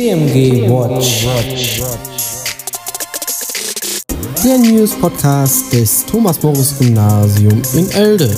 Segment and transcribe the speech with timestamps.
[0.00, 1.26] TMG Watch.
[4.42, 8.34] Der News Podcast des Thomas Morris Gymnasium in Elde.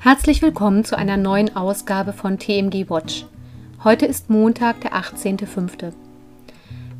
[0.00, 3.24] Herzlich willkommen zu einer neuen Ausgabe von TMG Watch.
[3.84, 5.92] Heute ist Montag, der 18.05.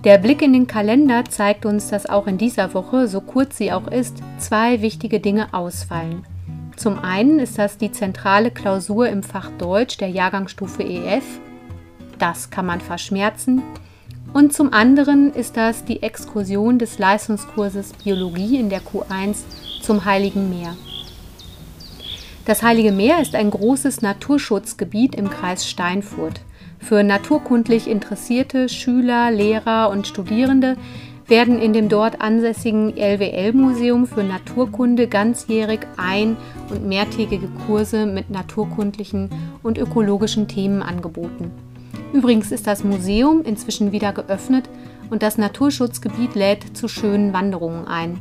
[0.04, 3.72] Der Blick in den Kalender zeigt uns, dass auch in dieser Woche, so kurz sie
[3.72, 6.24] auch ist, zwei wichtige Dinge ausfallen.
[6.78, 11.24] Zum einen ist das die zentrale Klausur im Fach Deutsch der Jahrgangsstufe EF.
[12.20, 13.62] Das kann man verschmerzen.
[14.32, 19.38] Und zum anderen ist das die Exkursion des Leistungskurses Biologie in der Q1
[19.82, 20.76] zum Heiligen Meer.
[22.44, 26.42] Das Heilige Meer ist ein großes Naturschutzgebiet im Kreis Steinfurt.
[26.78, 30.76] Für naturkundlich interessierte Schüler, Lehrer und Studierende
[31.28, 36.36] werden in dem dort ansässigen LWL-Museum für Naturkunde ganzjährig ein-
[36.70, 39.30] und mehrtägige Kurse mit naturkundlichen
[39.62, 41.50] und ökologischen Themen angeboten.
[42.12, 44.68] Übrigens ist das Museum inzwischen wieder geöffnet
[45.10, 48.18] und das Naturschutzgebiet lädt zu schönen Wanderungen ein.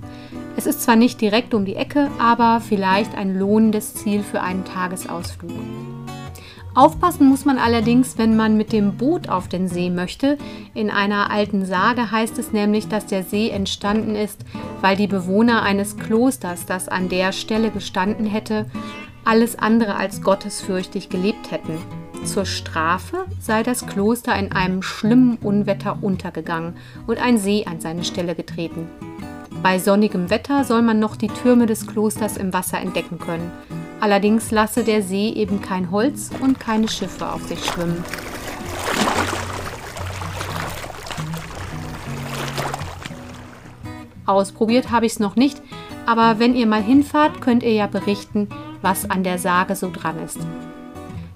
[0.58, 4.66] Es ist zwar nicht direkt um die Ecke, aber vielleicht ein lohnendes Ziel für einen
[4.66, 5.52] Tagesausflug.
[6.78, 10.38] Aufpassen muss man allerdings, wenn man mit dem Boot auf den See möchte.
[10.75, 14.45] In einer alten Sage heißt es nämlich, dass der See entstanden ist,
[14.81, 18.67] weil die Bewohner eines Klosters, das an der Stelle gestanden hätte,
[19.25, 21.80] alles andere als gottesfürchtig gelebt hätten.
[22.25, 26.75] Zur Strafe sei das Kloster in einem schlimmen Unwetter untergegangen
[27.08, 28.88] und ein See an seine Stelle getreten.
[29.64, 33.52] Bei sonnigem Wetter soll man noch die Türme des Klosters im Wasser entdecken können.
[33.99, 38.03] Allerdings lasse der See eben kein Holz und keine Schiffe auf sich schwimmen.
[44.25, 45.61] Ausprobiert habe ich es noch nicht,
[46.05, 48.49] aber wenn ihr mal hinfahrt, könnt ihr ja berichten,
[48.81, 50.39] was an der Sage so dran ist.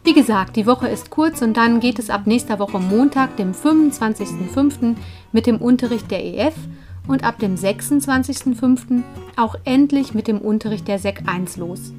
[0.04, 3.54] Wie gesagt, die Woche ist kurz und dann geht es ab nächster Woche Montag, dem
[3.54, 4.96] 25.05.
[5.32, 6.56] mit dem Unterricht der EF
[7.08, 9.04] und ab dem 26.05.
[9.38, 11.94] auch endlich mit dem Unterricht der Sek 1 los.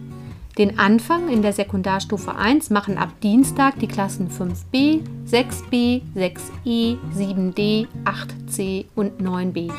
[0.58, 7.86] Den Anfang in der Sekundarstufe 1 machen ab Dienstag die Klassen 5b, 6b, 6e, 7d,
[8.04, 9.72] 8c und 9b.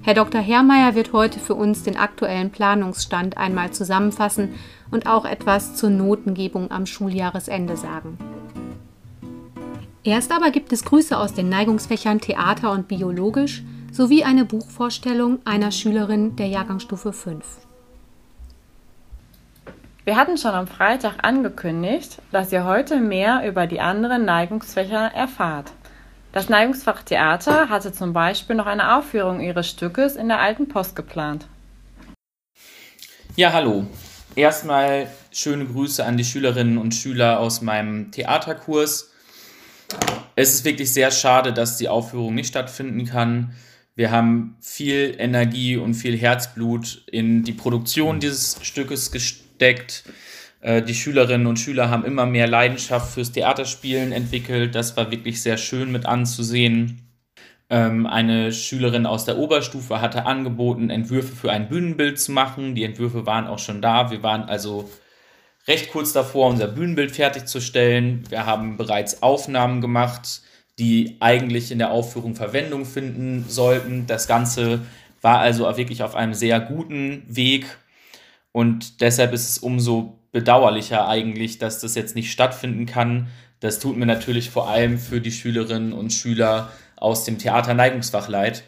[0.00, 0.40] Herr Dr.
[0.40, 4.54] Herrmeier wird heute für uns den aktuellen Planungsstand einmal zusammenfassen
[4.90, 8.16] und auch etwas zur Notengebung am Schuljahresende sagen.
[10.02, 15.72] Erst aber gibt es Grüße aus den Neigungsfächern Theater und Biologisch sowie eine Buchvorstellung einer
[15.72, 17.65] Schülerin der Jahrgangsstufe 5.
[20.06, 25.72] Wir hatten schon am Freitag angekündigt, dass ihr heute mehr über die anderen Neigungsfächer erfahrt.
[26.30, 30.94] Das Neigungsfach Theater hatte zum Beispiel noch eine Aufführung ihres Stückes in der Alten Post
[30.94, 31.48] geplant.
[33.34, 33.84] Ja, hallo.
[34.36, 39.10] Erstmal schöne Grüße an die Schülerinnen und Schüler aus meinem Theaterkurs.
[40.36, 43.56] Es ist wirklich sehr schade, dass die Aufführung nicht stattfinden kann.
[43.96, 50.04] Wir haben viel Energie und viel Herzblut in die Produktion dieses Stückes gesteckt entdeckt.
[50.60, 54.74] Äh, die Schülerinnen und Schüler haben immer mehr Leidenschaft fürs Theaterspielen entwickelt.
[54.74, 57.02] Das war wirklich sehr schön mit anzusehen.
[57.68, 62.74] Ähm, eine Schülerin aus der Oberstufe hatte angeboten, Entwürfe für ein Bühnenbild zu machen.
[62.74, 64.10] Die Entwürfe waren auch schon da.
[64.10, 64.88] Wir waren also
[65.66, 68.24] recht kurz davor, unser Bühnenbild fertigzustellen.
[68.28, 70.42] Wir haben bereits Aufnahmen gemacht,
[70.78, 74.06] die eigentlich in der Aufführung Verwendung finden sollten.
[74.06, 74.80] Das Ganze
[75.22, 77.66] war also wirklich auf einem sehr guten Weg
[78.56, 83.26] und deshalb ist es umso bedauerlicher eigentlich, dass das jetzt nicht stattfinden kann.
[83.60, 88.64] Das tut mir natürlich vor allem für die Schülerinnen und Schüler aus dem Theaterneigungsfach leid.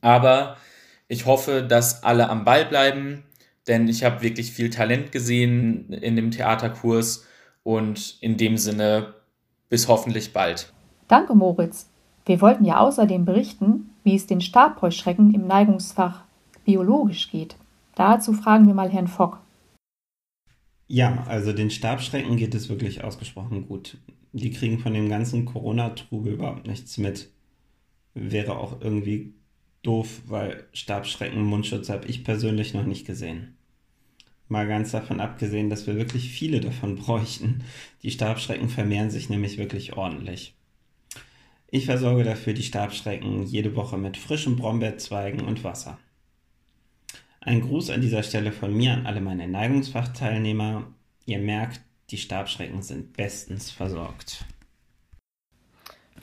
[0.00, 0.56] Aber
[1.06, 3.22] ich hoffe, dass alle am Ball bleiben,
[3.68, 7.24] denn ich habe wirklich viel Talent gesehen in dem Theaterkurs
[7.62, 9.14] und in dem Sinne
[9.68, 10.72] bis hoffentlich bald.
[11.06, 11.88] Danke, Moritz.
[12.26, 16.24] Wir wollten ja außerdem berichten, wie es den Stabheuschrecken im Neigungsfach
[16.64, 17.54] biologisch geht.
[18.02, 19.40] Dazu fragen wir mal Herrn Fock.
[20.88, 23.96] Ja, also den Stabschrecken geht es wirklich ausgesprochen gut.
[24.32, 27.30] Die kriegen von dem ganzen Corona-Trubel überhaupt nichts mit.
[28.12, 29.34] Wäre auch irgendwie
[29.84, 33.56] doof, weil Stabschrecken Mundschutz habe ich persönlich noch nicht gesehen.
[34.48, 37.62] Mal ganz davon abgesehen, dass wir wirklich viele davon bräuchten.
[38.02, 40.56] Die Stabschrecken vermehren sich nämlich wirklich ordentlich.
[41.68, 46.00] Ich versorge dafür die Stabschrecken jede Woche mit frischen Brombeerzweigen und Wasser.
[47.44, 50.84] Ein Gruß an dieser Stelle von mir an alle meine Neigungsfachteilnehmer.
[51.26, 51.80] Ihr merkt,
[52.10, 54.44] die Stabschrecken sind bestens versorgt.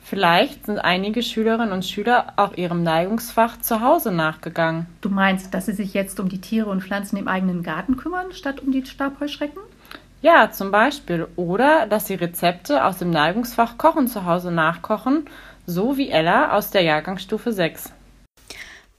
[0.02, 4.86] Vielleicht sind einige Schülerinnen und Schüler auch ihrem Neigungsfach zu Hause nachgegangen.
[5.02, 8.32] Du meinst, dass sie sich jetzt um die Tiere und Pflanzen im eigenen Garten kümmern,
[8.32, 9.60] statt um die Stabheuschrecken?
[10.22, 11.28] Ja, zum Beispiel.
[11.36, 15.26] Oder dass sie Rezepte aus dem Neigungsfach Kochen zu Hause nachkochen,
[15.66, 17.92] so wie Ella aus der Jahrgangsstufe 6.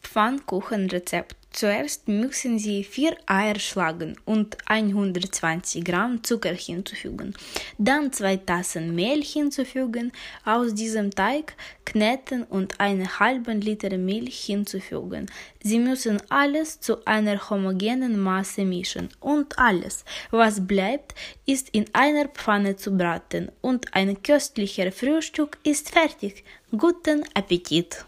[0.03, 1.40] Pfannkuchenrezept.
[1.53, 7.33] Zuerst müssen Sie vier Eier schlagen und 120 Gramm Zucker hinzufügen.
[7.77, 10.13] Dann zwei Tassen Mehl hinzufügen,
[10.45, 11.53] aus diesem Teig
[11.83, 15.25] kneten und einen halben Liter Milch hinzufügen.
[15.61, 21.13] Sie müssen alles zu einer homogenen Masse mischen und alles, was bleibt,
[21.45, 26.45] ist in einer Pfanne zu braten und ein köstlicher Frühstück ist fertig.
[26.71, 28.05] Guten Appetit!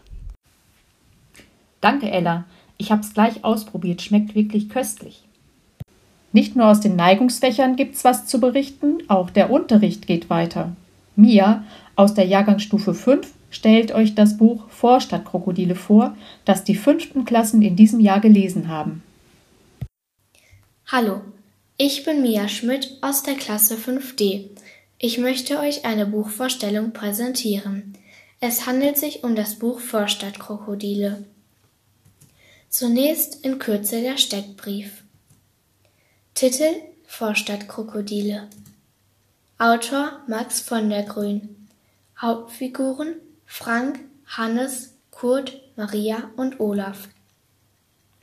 [1.82, 2.46] Danke, Ella.
[2.76, 5.22] Ich habe es gleich ausprobiert, schmeckt wirklich köstlich.
[6.32, 10.74] Nicht nur aus den Neigungsfächern gibt's was zu berichten, auch der Unterricht geht weiter.
[11.14, 17.62] Mia aus der Jahrgangsstufe 5 stellt euch das Buch Vorstadtkrokodile vor, das die fünften Klassen
[17.62, 19.02] in diesem Jahr gelesen haben.
[20.86, 21.20] Hallo,
[21.76, 24.50] ich bin Mia Schmidt aus der Klasse 5D.
[24.98, 27.94] Ich möchte euch eine Buchvorstellung präsentieren.
[28.40, 31.24] Es handelt sich um das Buch Vorstadtkrokodile.
[32.76, 35.04] Zunächst in Kürze der Steckbrief.
[36.34, 36.74] Titel
[37.06, 38.48] Vorstadtkrokodile.
[39.58, 41.68] Autor Max von der Grün.
[42.20, 43.14] Hauptfiguren
[43.46, 47.10] Frank, Hannes, Kurt, Maria und Olaf.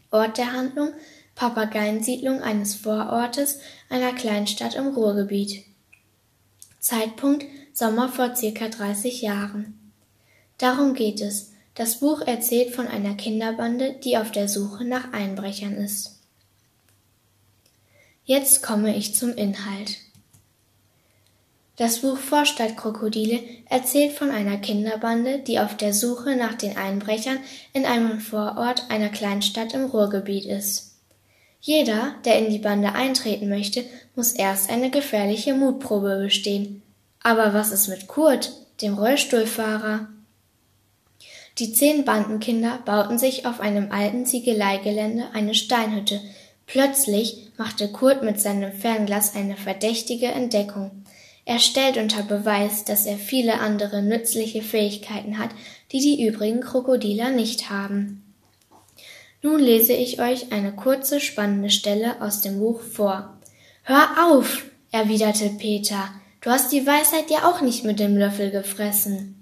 [0.10, 0.90] Ort der Handlung
[1.36, 5.64] Papageiensiedlung eines Vorortes einer Kleinstadt im Ruhrgebiet.
[6.82, 9.94] Zeitpunkt Sommer vor circa 30 Jahren.
[10.58, 15.76] Darum geht es, das Buch erzählt von einer Kinderbande, die auf der Suche nach Einbrechern
[15.76, 16.20] ist.
[18.24, 19.98] Jetzt komme ich zum Inhalt.
[21.78, 23.40] Das Buch Vorstadtkrokodile
[23.70, 27.40] erzählt von einer Kinderbande, die auf der Suche nach den Einbrechern
[27.74, 30.96] in einem Vorort einer Kleinstadt im Ruhrgebiet ist.
[31.60, 33.84] Jeder, der in die Bande eintreten möchte,
[34.16, 36.84] muss erst eine gefährliche Mutprobe bestehen.
[37.24, 38.52] Aber was ist mit Kurt,
[38.82, 40.08] dem Rollstuhlfahrer?
[41.62, 46.20] Die zehn Bandenkinder bauten sich auf einem alten Ziegeleigelände eine Steinhütte.
[46.66, 50.90] Plötzlich machte Kurt mit seinem Fernglas eine verdächtige Entdeckung.
[51.46, 55.52] Er stellt unter Beweis, dass er viele andere nützliche Fähigkeiten hat,
[55.92, 58.24] die die übrigen Krokodiler nicht haben.
[59.44, 63.38] Nun lese ich euch eine kurze, spannende Stelle aus dem Buch vor.
[63.84, 66.10] Hör auf, erwiderte Peter.
[66.42, 69.41] Du hast die Weisheit ja auch nicht mit dem Löffel gefressen.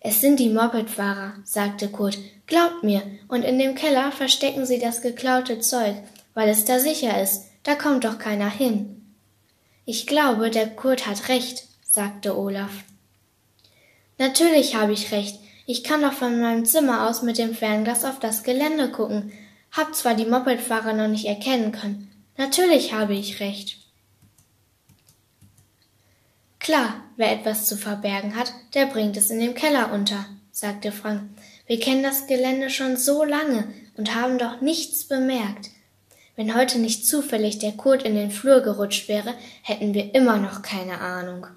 [0.00, 2.18] Es sind die Mopedfahrer, sagte Kurt.
[2.46, 5.94] Glaubt mir, und in dem Keller verstecken sie das geklaute Zeug,
[6.32, 7.44] weil es da sicher ist.
[7.62, 9.14] Da kommt doch keiner hin.
[9.84, 12.70] Ich glaube, der Kurt hat recht, sagte Olaf.
[14.16, 15.38] Natürlich habe ich recht.
[15.66, 19.32] Ich kann doch von meinem Zimmer aus mit dem Fernglas auf das Gelände gucken.
[19.70, 22.10] Hab zwar die Mopedfahrer noch nicht erkennen können.
[22.38, 23.79] Natürlich habe ich recht.
[26.70, 31.22] Klar, wer etwas zu verbergen hat, der bringt es in dem Keller unter, sagte Frank.
[31.66, 33.64] Wir kennen das Gelände schon so lange
[33.96, 35.70] und haben doch nichts bemerkt.
[36.36, 40.62] Wenn heute nicht zufällig der Kurt in den Flur gerutscht wäre, hätten wir immer noch
[40.62, 41.48] keine Ahnung.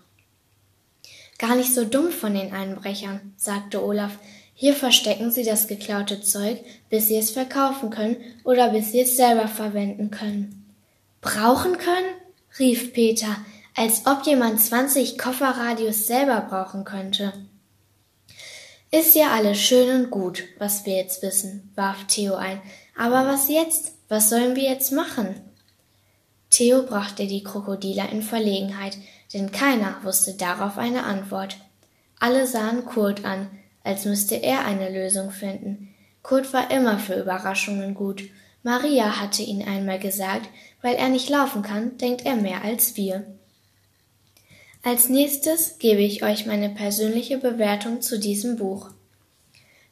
[1.37, 4.17] Gar nicht so dumm von den Einbrechern, sagte Olaf.
[4.55, 6.57] Hier verstecken sie das geklaute Zeug,
[6.89, 10.73] bis sie es verkaufen können oder bis sie es selber verwenden können.
[11.21, 12.15] Brauchen können?
[12.57, 13.37] rief Peter
[13.75, 17.33] als ob jemand 20 Kofferradios selber brauchen könnte.
[18.91, 22.61] Ist ja alles schön und gut, was wir jetzt wissen, warf Theo ein.
[22.95, 23.93] Aber was jetzt?
[24.07, 25.41] Was sollen wir jetzt machen?
[26.51, 28.95] Theo brachte die Krokodiler in Verlegenheit,
[29.33, 31.57] denn keiner wusste darauf eine Antwort.
[32.19, 33.49] Alle sahen Kurt an,
[33.83, 35.95] als müsste er eine Lösung finden.
[36.21, 38.23] Kurt war immer für Überraschungen gut.
[38.61, 40.47] Maria hatte ihn einmal gesagt,
[40.83, 43.25] weil er nicht laufen kann, denkt er mehr als wir.
[44.85, 48.89] Als nächstes gebe ich euch meine persönliche Bewertung zu diesem Buch.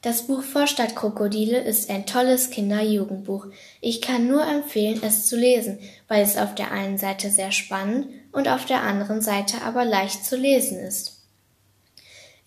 [0.02, 3.46] Das Buch Vorstadtkrokodile ist ein tolles Kinder-Jugendbuch.
[3.80, 5.80] Ich kann nur empfehlen, es zu lesen,
[6.10, 10.26] weil es auf der einen Seite sehr spannend und auf der anderen Seite aber leicht
[10.26, 11.22] zu lesen ist.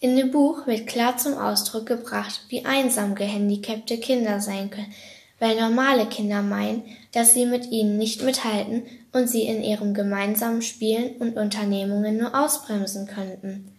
[0.01, 4.93] In dem Buch wird klar zum Ausdruck gebracht, wie einsam gehandicapte Kinder sein können,
[5.39, 10.63] weil normale Kinder meinen, dass sie mit ihnen nicht mithalten und sie in ihrem gemeinsamen
[10.63, 13.71] Spielen und Unternehmungen nur ausbremsen könnten.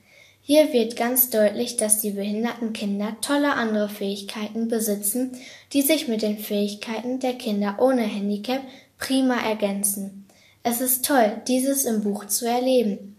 [0.41, 5.31] Hier wird ganz deutlich, dass die behinderten Kinder tolle andere Fähigkeiten besitzen,
[5.73, 8.61] die sich mit den Fähigkeiten der Kinder ohne Handicap
[8.99, 10.27] prima ergänzen.
[10.61, 13.15] Es ist toll, dieses im Buch zu erleben.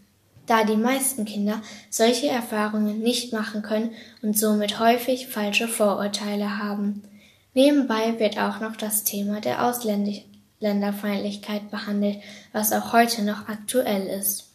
[0.47, 3.91] da die meisten Kinder solche Erfahrungen nicht machen können
[4.23, 7.03] und somit häufig falsche Vorurteile haben.
[7.57, 12.19] Nebenbei wird auch noch das Thema der Ausländerfeindlichkeit behandelt,
[12.53, 14.51] was auch heute noch aktuell ist.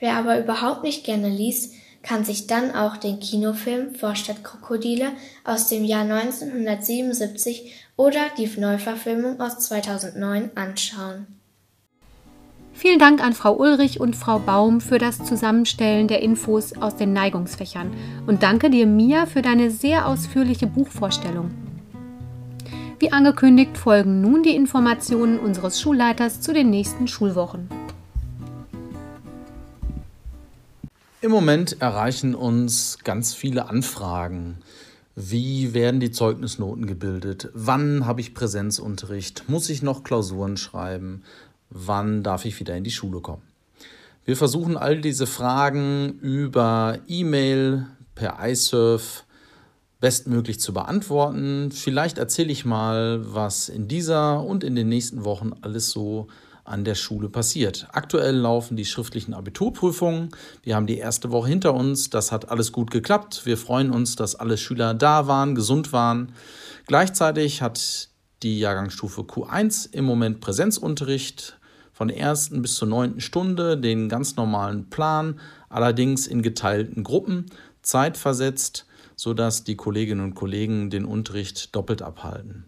[0.00, 5.12] Wer aber überhaupt nicht gerne liest, kann sich dann auch den Kinofilm Vorstadtkrokodile
[5.44, 11.28] aus dem Jahr 1977 oder die Neuverfilmung aus 2009 anschauen.
[12.72, 17.12] Vielen Dank an Frau Ulrich und Frau Baum für das Zusammenstellen der Infos aus den
[17.12, 17.92] Neigungsfächern
[18.26, 21.67] und danke dir, Mia, für deine sehr ausführliche Buchvorstellung.
[23.00, 27.68] Wie angekündigt folgen nun die Informationen unseres Schulleiters zu den nächsten Schulwochen.
[31.20, 34.58] Im Moment erreichen uns ganz viele Anfragen.
[35.14, 37.50] Wie werden die Zeugnisnoten gebildet?
[37.54, 39.44] Wann habe ich Präsenzunterricht?
[39.48, 41.22] Muss ich noch Klausuren schreiben?
[41.70, 43.42] Wann darf ich wieder in die Schule kommen?
[44.24, 47.86] Wir versuchen all diese Fragen über E-Mail,
[48.16, 49.24] per iSurf
[50.00, 51.70] bestmöglich zu beantworten.
[51.72, 56.28] Vielleicht erzähle ich mal, was in dieser und in den nächsten Wochen alles so
[56.64, 57.88] an der Schule passiert.
[57.92, 60.28] Aktuell laufen die schriftlichen Abiturprüfungen.
[60.62, 62.10] Wir haben die erste Woche hinter uns.
[62.10, 63.42] Das hat alles gut geklappt.
[63.44, 66.32] Wir freuen uns, dass alle Schüler da waren, gesund waren.
[66.86, 68.10] Gleichzeitig hat
[68.42, 71.58] die Jahrgangsstufe Q1 im Moment Präsenzunterricht
[71.92, 77.46] von der ersten bis zur neunten Stunde, den ganz normalen Plan, allerdings in geteilten Gruppen,
[77.82, 78.86] zeitversetzt,
[79.18, 82.66] sodass die Kolleginnen und Kollegen den Unterricht doppelt abhalten.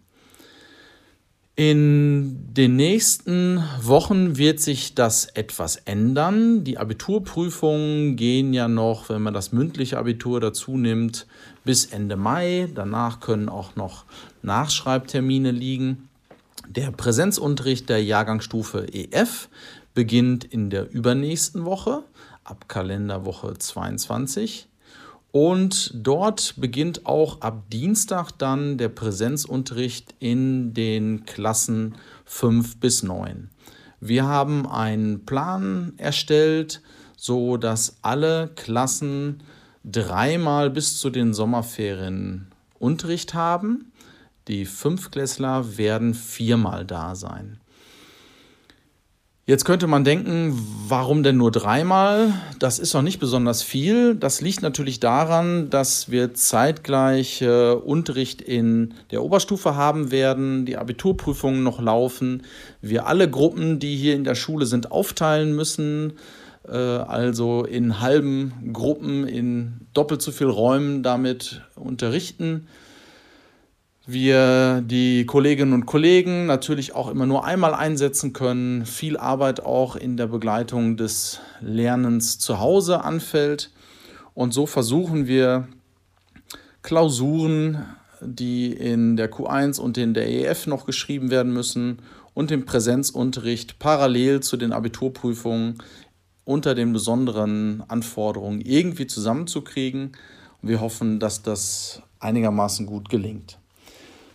[1.55, 6.63] In den nächsten Wochen wird sich das etwas ändern.
[6.63, 11.25] Die Abiturprüfungen gehen ja noch, wenn man das mündliche Abitur dazu nimmt,
[11.63, 12.69] bis Ende Mai.
[12.73, 14.05] Danach können auch noch
[14.41, 16.09] Nachschreibtermine liegen.
[16.67, 19.47] Der Präsenzunterricht der Jahrgangsstufe EF
[19.93, 22.03] beginnt in der übernächsten Woche,
[22.43, 24.67] ab Kalenderwoche 22.
[25.31, 31.95] Und dort beginnt auch ab Dienstag dann der Präsenzunterricht in den Klassen
[32.25, 33.49] 5 bis 9.
[34.01, 36.81] Wir haben einen Plan erstellt,
[37.15, 39.43] so dass alle Klassen
[39.85, 42.47] dreimal bis zu den Sommerferien
[42.77, 43.91] Unterricht haben.
[44.47, 47.59] Die Fünfklässler werden viermal da sein.
[49.47, 50.55] Jetzt könnte man denken,
[50.87, 52.31] warum denn nur dreimal?
[52.59, 54.13] Das ist noch nicht besonders viel.
[54.13, 60.77] Das liegt natürlich daran, dass wir zeitgleich äh, Unterricht in der Oberstufe haben werden, die
[60.77, 62.43] Abiturprüfungen noch laufen,
[62.81, 66.13] wir alle Gruppen, die hier in der Schule sind, aufteilen müssen,
[66.67, 72.67] äh, also in halben Gruppen in doppelt so viel Räumen damit unterrichten
[74.11, 79.95] wir die Kolleginnen und Kollegen natürlich auch immer nur einmal einsetzen können, viel Arbeit auch
[79.95, 83.71] in der Begleitung des Lernens zu Hause anfällt.
[84.33, 85.67] Und so versuchen wir
[86.81, 87.85] Klausuren,
[88.21, 91.99] die in der Q1 und in der EF noch geschrieben werden müssen,
[92.33, 95.79] und den Präsenzunterricht parallel zu den Abiturprüfungen
[96.45, 100.13] unter den besonderen Anforderungen irgendwie zusammenzukriegen.
[100.61, 103.60] Und wir hoffen, dass das einigermaßen gut gelingt.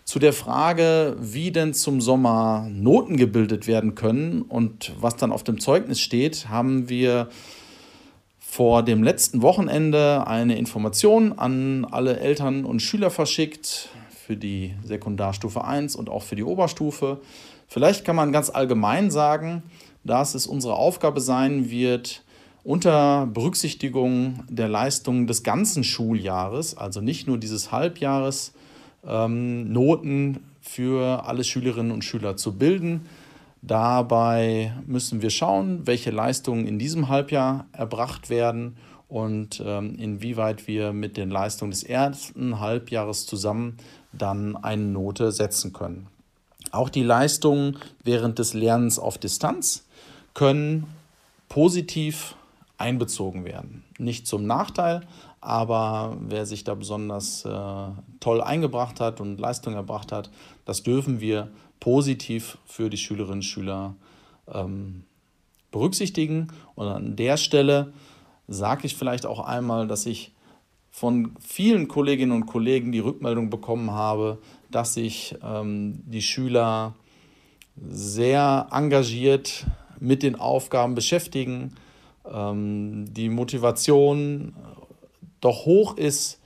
[0.07, 5.43] Zu der Frage, wie denn zum Sommer Noten gebildet werden können und was dann auf
[5.43, 7.27] dem Zeugnis steht, haben wir
[8.39, 15.65] vor dem letzten Wochenende eine Information an alle Eltern und Schüler verschickt für die Sekundarstufe
[15.65, 17.19] 1 und auch für die Oberstufe.
[17.67, 19.61] Vielleicht kann man ganz allgemein sagen,
[20.05, 22.23] dass es unsere Aufgabe sein wird,
[22.63, 28.53] unter Berücksichtigung der Leistungen des ganzen Schuljahres, also nicht nur dieses Halbjahres,
[29.07, 33.07] ähm, Noten für alle Schülerinnen und Schüler zu bilden.
[33.61, 38.77] Dabei müssen wir schauen, welche Leistungen in diesem Halbjahr erbracht werden
[39.09, 43.77] und ähm, inwieweit wir mit den Leistungen des ersten Halbjahres zusammen
[44.11, 46.07] dann eine Note setzen können.
[46.71, 49.85] Auch die Leistungen während des Lernens auf Distanz
[50.33, 50.85] können
[51.49, 52.35] positiv
[52.77, 53.83] einbezogen werden.
[53.97, 55.01] Nicht zum Nachteil,
[55.47, 57.87] aber wer sich da besonders äh,
[58.19, 60.29] toll eingebracht hat und Leistung erbracht hat,
[60.65, 61.47] das dürfen wir
[61.79, 63.95] positiv für die Schülerinnen und Schüler
[64.53, 65.03] ähm,
[65.71, 66.49] berücksichtigen.
[66.75, 67.93] Und an der Stelle
[68.49, 70.33] sage ich vielleicht auch einmal, dass ich
[70.91, 74.39] von vielen Kolleginnen und Kollegen die Rückmeldung bekommen habe,
[74.69, 76.93] dass sich ähm, die Schüler
[77.89, 79.65] sehr engagiert
[79.97, 81.73] mit den Aufgaben beschäftigen,
[82.29, 84.53] ähm, die Motivation
[85.41, 86.39] doch hoch ist,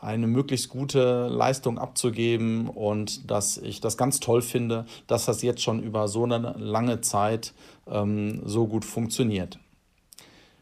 [0.00, 5.62] eine möglichst gute Leistung abzugeben und dass ich das ganz toll finde, dass das jetzt
[5.62, 7.52] schon über so eine lange Zeit
[7.86, 9.58] ähm, so gut funktioniert.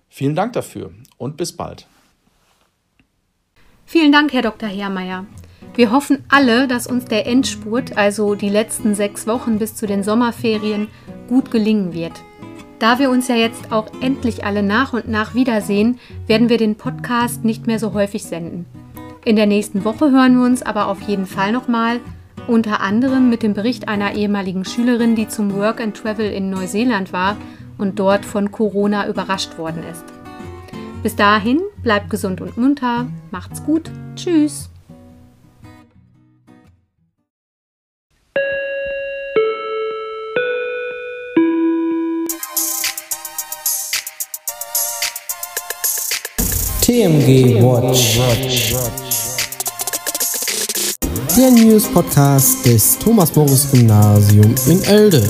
[0.09, 1.87] Vielen Dank dafür und bis bald.
[3.87, 4.69] Vielen Dank, Herr Dr.
[4.69, 5.25] Herrmeier.
[5.75, 10.03] Wir hoffen alle, dass uns der Endspurt, also die letzten sechs Wochen bis zu den
[10.03, 10.89] Sommerferien,
[11.29, 12.13] gut gelingen wird.
[12.79, 16.77] Da wir uns ja jetzt auch endlich alle nach und nach wiedersehen, werden wir den
[16.77, 18.67] Podcast nicht mehr so häufig senden.
[19.25, 22.01] In der nächsten Woche hören wir uns aber auf jeden Fall nochmal,
[22.47, 27.13] unter anderem mit dem Bericht einer ehemaligen Schülerin, die zum Work and Travel in Neuseeland
[27.13, 27.37] war
[27.79, 30.05] und dort von Corona überrascht worden ist.
[31.03, 34.71] Bis dahin, bleibt gesund und munter, macht's gut, tschüss!
[47.09, 48.21] TMG Watch.
[51.39, 55.27] Der News Podcast des Thomas Morris Gymnasium in Elde.